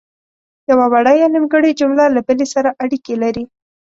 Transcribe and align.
یوه 0.69 0.85
وړه 0.91 1.13
یا 1.21 1.27
نیمګړې 1.33 1.71
جمله 1.79 2.05
له 2.15 2.21
بلې 2.27 2.47
سره 2.53 2.69
اړیکې 2.83 3.15
لري. 3.23 3.43